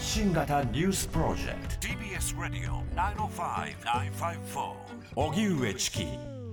[0.00, 1.88] 発信型ニュースプロジェクト。
[1.88, 2.82] TBS ラディオ
[3.28, 4.72] 905-954
[5.14, 6.06] おぎゅうえちき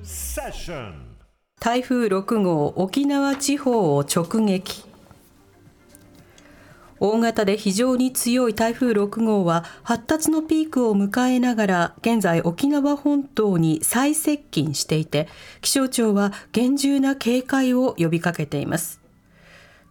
[0.04, 1.16] セッション
[1.62, 4.84] 台風6号沖縄地方を直撃。
[7.00, 15.30] 大型で非常に強い台風6号は発達のピークを迎えながら現在沖縄本島に再接近していて
[15.62, 19.00] 気象庁は厳重な警戒を呼びかけています。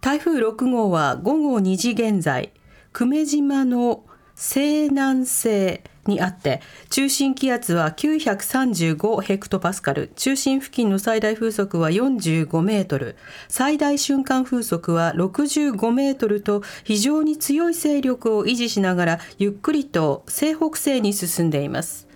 [0.03, 2.53] 台風6号は午後2時現在
[2.99, 10.11] 久米島の西南西にあって中心気圧は935ヘクトパスカル。
[10.17, 13.17] 中心付近の最大風速は45メートル。
[13.49, 22.09] 最大瞬間風速は65メートルと非常に強い勢力を維持しながらゆっくりと西北西に進んでいます。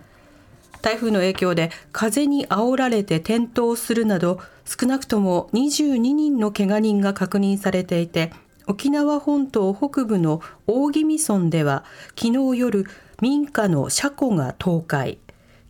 [0.80, 8.32] 台風の影響で風に煽られて転倒するなど少なくとも22人のけが人が確認されていて
[8.70, 11.84] 沖縄本島北部の大宜味村では
[12.16, 12.86] 昨日夜
[13.20, 15.18] 民家の車庫が倒壊。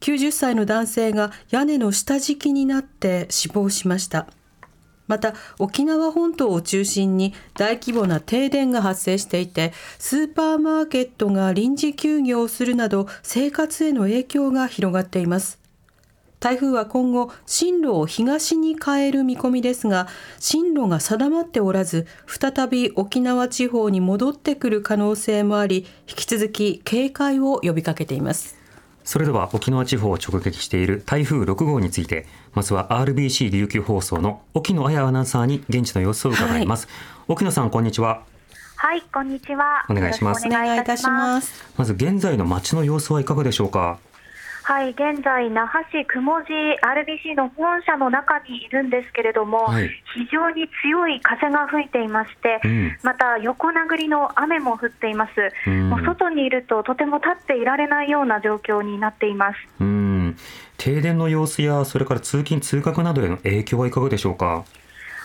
[0.00, 4.26] 90歳の男性が屋根の下敷きになって死亡しました。
[5.06, 15.59] また沖縄本島を中心に大規模な停電が発生していてスーパーマーケットが臨時休業するなど生活への影響が広がっています。
[16.40, 28.58] 台風は今後進路を東に変える見込みですが進路が定まっておらず再び沖縄地方に戻ってくる可能性もあり引き続き警戒を呼びかけています。
[29.04, 36.96] それでは沖縄地方を直撃している台風6号についてまずは RBC 琉球放送の沖野彩アナウンサーに現地の様子を伺います、はい、
[37.28, 38.22] 沖野さんこんにちは。
[38.76, 39.84] はいこんにちは。
[39.90, 40.46] お願いします。
[40.46, 41.52] お願いいたします。
[41.76, 43.98] まず現在の街の様子はいかがでしょうか？
[44.70, 55.32] はい、現在、那覇市雲寺 RBC の本社の中にいるんですけれども、はい、非常に強い風が吹いていまして、うん、また横殴りの雨も降っています、
[55.66, 59.56] うん、もう外にいるととても立っていられないような状況になっています。
[59.80, 60.36] うん。
[60.76, 64.64] 停電の様子や、それから通勤・通学などへの影響はいかがでしょうか？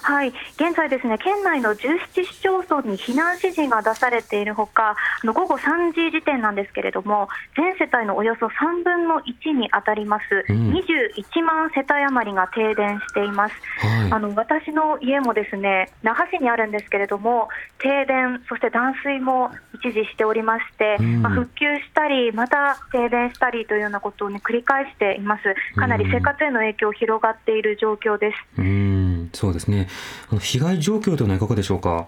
[0.06, 7.28] はい、現在、ですね県内の17市町村に避難指示が出されているほか、あの午後3時時点なんですけれども、
[7.58, 17.50] 全世帯のおよそ3分の1に当たります、21万世帯余りが停電しています、はい、あの私の家もですね那覇市にあるんですけれども、
[17.80, 25.44] 停電、そして断水も一時しておりまして、うん、まあ、復旧したり、また停電したりというようなことを、ね、繰り返しています、
[25.80, 28.62] かなり生活への影響、広がっている状況です。
[28.62, 29.88] うんそうですね。
[30.32, 32.08] あの被害状況というのはいかがでしょうか？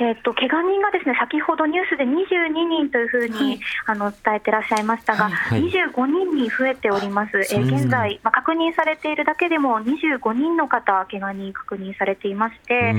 [0.00, 12.94] えーと、怪我人がですね先ほどニュースで22人というふうに、はい、あの伝えてらっしゃいましたが、はい、25人に増えております、えー、現在、まあ、確認されているだけでも25人の方、怪我人確認されていまして、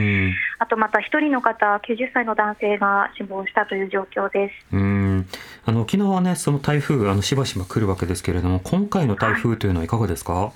[0.58, 4.76] あとまた1人の方、90歳の男性が死亡したという状況です。
[4.76, 5.26] うん。
[5.66, 10.34] あの沖縄はね、その台風、あのしばしば来るわけですけれども、今回の台風というのはいかがですか？
[10.34, 10.52] はい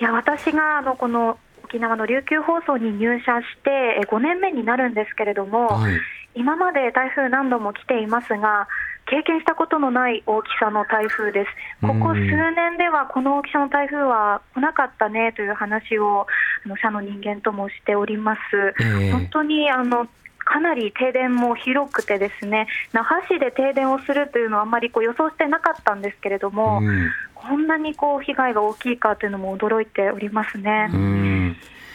[0.00, 1.36] いや私があのこの
[1.70, 5.94] 沖縄の琉球放送に入社して5年目になるんですけれども、はい、
[6.34, 8.66] 今まで台風何度も来ていますが、
[9.06, 11.50] 経験したことのない大きさの台風です。
[11.80, 16.26] ここ数年ではこの大きさの台風は来なかったねという話を
[16.64, 18.40] あの社の人間ともしております。
[18.80, 30.88] えー、本当にあのかなり停電も広くてですね那覇市で停電をするというのはあんまりこう予想してなかったんですけれども、うん、こんなにこう被害が大きいかというのも驚いておりますね。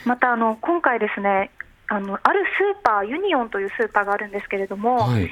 [0.06, 1.52] またあの今回ですね
[1.88, 5.30] あのあるスーパーユニオンというスーパーがあるんですけれども、はい、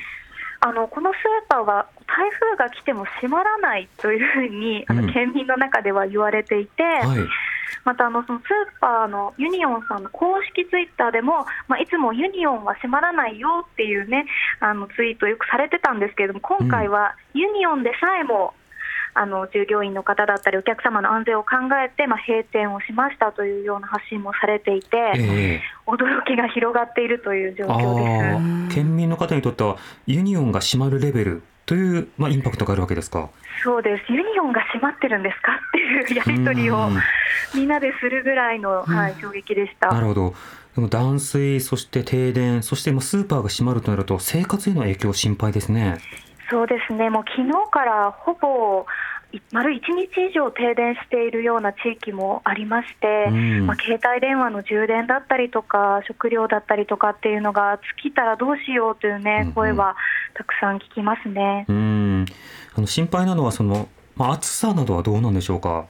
[0.60, 1.20] あのこのスー
[1.50, 7.28] パーは台風が来ても閉まらないというふうに、あの県民の中では言われていて、はい、
[7.86, 8.46] またあのそのスー
[8.80, 14.26] パーのユニオンさんの公式ツイッターでも、まあ、いつもユニオンは閉まらないよっていうね
[14.60, 18.54] あのツイートをよくされてたんですけれども今回はユニオンでさえも
[19.16, 28.76] あの従業員の方だったりお客様の安全を考えて、まあ、閉店をしましたというような発信もされていて、えー、驚きが広がっているという状況です。
[28.76, 29.78] 県民の方にとっては
[30.08, 33.30] ユニオンが閉まるレベルという、まあ、インパクトがあるわけですか？
[33.64, 34.12] そうです。
[34.12, 35.54] ユニオンが閉まってるんですか？
[35.54, 36.90] っていうやり取りを
[37.56, 39.90] みんなでするぐらいの、はい、衝撃でした。
[39.90, 40.34] なるほど。
[40.76, 46.00] でも断水、そして停電、そしてスーパーが閉まるとなると、生活への影響、心配ですね。
[46.50, 48.86] そうですね、もう昨日からほぼ
[49.52, 59.96] 丸1日以上停電しているような地域もありまして、うん、まあ、携帯電話の充電だったりとか、食料だったりとかっていうのが尽きたらどうしようというね、声は
[60.36, 61.66] たくさん聞きますね。
[61.68, 62.26] うん、
[62.76, 65.86] あの心配なのはその、まあ、暑さなどはどうなんでしょうか？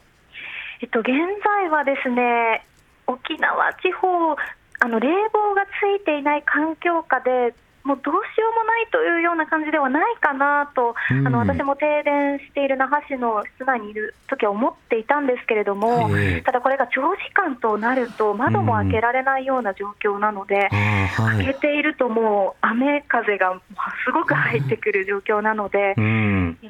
[0.81, 1.09] えっと、現
[1.43, 2.65] 在はですね、
[3.07, 4.37] 沖縄地方、
[4.79, 7.53] あの冷房がついていない環境下で
[7.83, 16.09] もうどうしようもないというような感じではないかなと、あの私も停電している那覇市の室内にいる時は思っていたんですけれども、
[16.45, 20.69] ただこれが長時間となると、窓も開けられないような状況なので、
[21.17, 23.59] 開けているともう雨風が
[24.05, 25.95] すごく入ってくる状況なので、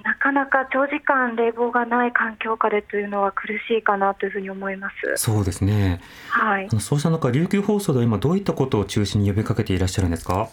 [0.03, 5.17] なかなか長時間冷房がない環境下でというのは苦しいかなというふうに思います。
[5.17, 6.01] そうですね。
[6.29, 6.67] はい。
[6.79, 10.49] そうした中、琉球放送では今どういったことを中心に呼びかけていらっしゃるんですか？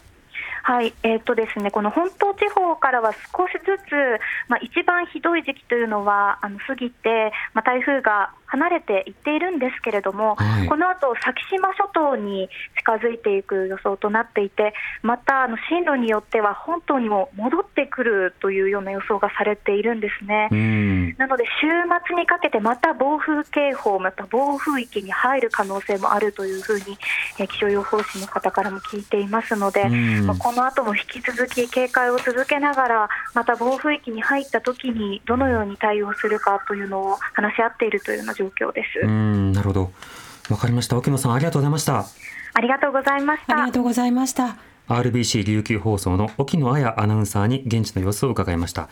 [0.71, 3.91] はい、えーとですね、この本島地方からは少しずつ、
[4.47, 20.49] まあ、一番ひどい時期というのはあの過ぎて、まあ、台風が離れていっているんですけれども、はい、この後先島諸島に近づいていく予想となっていて、またあの進路によっては本島にも戻ってくるというような予想がされているんですね。
[21.19, 21.69] なので、週
[22.07, 26.99] 末にかけてまた暴風警報、また暴風域に入る可能性もあるというふうに、
[27.39, 29.89] え気象予報士の方からも聞いていますので、
[30.25, 39.07] まあ、この後も引き続き警戒を続けながら、また暴風域に入った時にどのように対応するかというのを話し合っているというような状況です。
[39.07, 39.93] うんなるほど。
[40.51, 40.97] わかりました。
[40.97, 42.07] 沖野さんありがとうございました。
[42.55, 43.55] ありがとうございました。
[43.55, 44.70] ありがとうございました。
[44.95, 48.89] RBC 琉球放送の沖野彩アナウンサーに現地の様子を伺いました。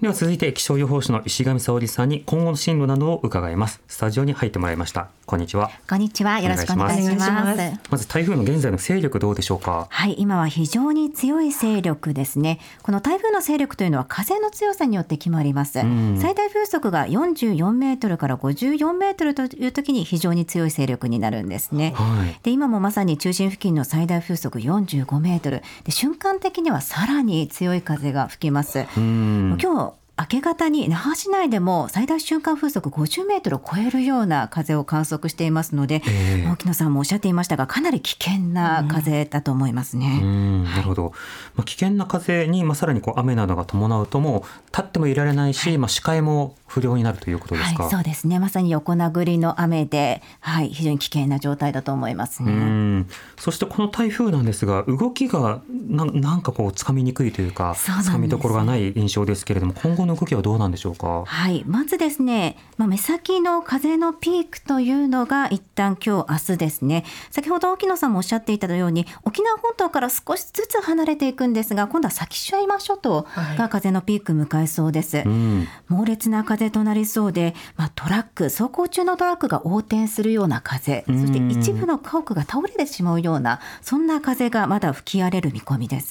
[0.00, 3.80] では続いて気象予報士の石上沙織さんに今後の進路などを伺います。
[3.86, 5.10] スタジオに入ってもらいました。
[5.26, 5.70] こんにちは。
[5.88, 6.40] こんにちは。
[6.40, 7.80] よろしくお願いします。
[7.88, 9.86] まず台風の現在の勢力どうでしょうか？
[9.88, 12.58] はい、今は非常に強い勢力ですね。
[12.82, 15.74] この台風の勢力というのは風の強さによって決まります。
[15.74, 21.92] 最大風速が44メートルから54メートルという時に非常に強い勢力になるんですね。
[21.94, 25.62] はい、で今もまさに中心付近の最大風速45メートル。
[25.84, 28.86] で瞬間的にはさらに強い風が吹きます。
[28.96, 40.20] 今日明け方に那覇市内でも最大瞬間風速50メートルを超えるような風を観測していますので、えー、沖野さんもおっしゃっていましたがかなり危険な風だと思いますね。
[40.64, 41.12] なるほど、
[41.56, 53.04] まあ、危険な風に、まあ、さらにこう雨などが伴うともう立ってもいられないし、はい、まあ、視界も不良になるということですか、はい、そうですねまさに横殴りの雨で、はい、非常に危険な状態だと思いますね。
[53.36, 61.24] そしてこの台風なんですが動きがななんかこうつかみにくいというかつかみどころがない印象ですけれども今後の動きはどうなんでしょうか？
[61.26, 67.04] はい、まずですね、まあ、目先の風のピークというのが一旦今日明日ですね。
[67.30, 73.26] 先ほど沖野さんもおっしゃっていたように、沖縄本島から少しずつ離れていくんですが、今度は先島諸島
[73.58, 75.16] が風のピーク迎えそうです。
[75.18, 86.10] はいうん、猛烈な風となりそうで、まあ、トラック走行中のトラックが横転するような風、そして一部の家屋が倒れてしまうようなそんな風がまだ吹き荒れる見込みです。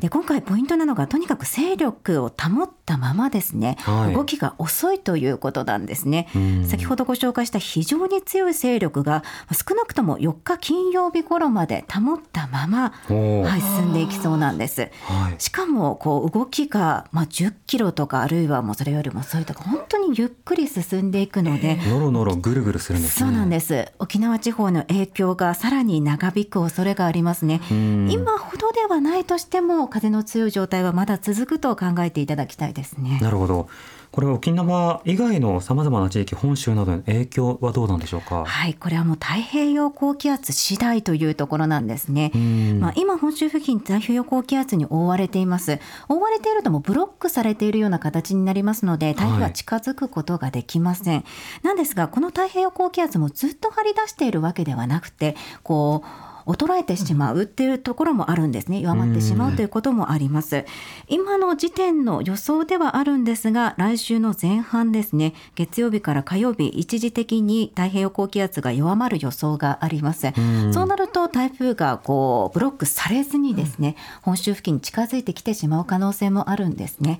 [0.00, 6.28] で今回ポイントなのがとにかく勢力を保ったままですね、はい、動きが遅いということなんですね。
[6.66, 9.22] 先ほどご紹介した非常に強い勢力が
[9.52, 14.90] 少なくとも4日金曜日頃まで保ったまま、はい、進んでいきそうなんです。
[15.04, 23.92] はい、しかもこう動きがまあ10キロとかあるいはもうそれよりも遅いとか本当にゆっくり進んでいくので、のろのろぐるぐるするんです、ね、そうなんです。
[23.98, 27.60] 沖縄地方の影響がさらに長引く恐れがありますね。
[27.70, 33.18] 今ほどではないとしても風の強い状態はまだ続くと考えていただきたいですね。
[33.20, 33.68] なるほど。
[34.10, 38.44] これは沖縄以外のさまざまな地域本州などの影響はどうなんでしょうか？
[38.44, 42.32] はいこれはもう太平洋高気圧次第というところなんですね、
[42.80, 45.78] まあ、今本州付近太平洋高気圧に覆われています。
[46.08, 51.24] 覆われているともブロックされているような形になりますので台風は近づくことができません、はい、
[51.62, 56.08] なんですがこの太平洋高気圧もずっと張り出しているわけではなくてこう
[56.48, 58.80] 衰えてしまうっていうところもあるんですね。
[58.80, 60.64] 弱まってしまうということもあります。
[61.06, 65.34] 今の時点の予想ではあるんですが来週の前半ですね。
[65.56, 70.32] 月曜日から火曜日一時的に太平洋高気圧が弱まる予想があります。
[70.72, 77.18] そうなると台風がこうブロックされずにですね本州付近に近づいてきてしまう可能性もあるんですね。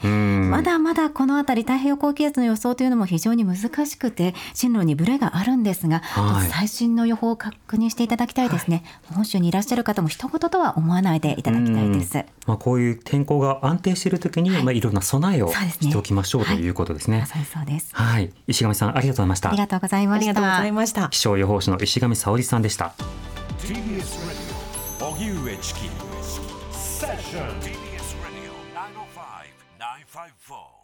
[0.50, 12.24] まだまだこの辺り太平洋高気圧の予想というのも非常に難しくて進路にブレがあるんですが、はい、最新の予報を確認していただきたいですね、はい本州にいらっしゃる方も一言とは思わないでいただきたいです。
[12.46, 17.26] まあ、こういう天候が安定しているときに、はい、まあ、いろんな備えをしておきましょう、ということですね。
[17.28, 17.90] はい、そうです。
[17.96, 19.48] はい、石上さん、ありがとうございました。
[19.48, 20.30] ありがとうございました。
[20.30, 21.08] ありがとうございました。
[21.08, 22.94] 気象予報士の石上沙織さんでした。
[23.58, 25.80] TBS ラディオ荻上チキ
[26.70, 28.54] セッション TBS ラディオ
[30.46, 30.77] 905-954